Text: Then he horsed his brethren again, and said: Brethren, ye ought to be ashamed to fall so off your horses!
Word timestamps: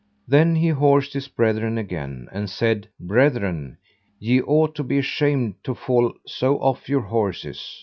Then 0.27 0.55
he 0.55 0.69
horsed 0.69 1.13
his 1.13 1.27
brethren 1.27 1.77
again, 1.77 2.27
and 2.31 2.49
said: 2.49 2.87
Brethren, 2.99 3.77
ye 4.17 4.41
ought 4.41 4.73
to 4.73 4.83
be 4.83 4.97
ashamed 4.97 5.63
to 5.63 5.75
fall 5.75 6.13
so 6.25 6.57
off 6.57 6.89
your 6.89 7.01
horses! 7.01 7.79